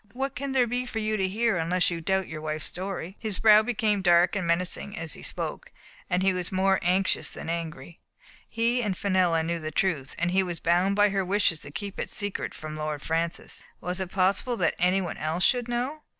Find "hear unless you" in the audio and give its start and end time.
1.27-2.01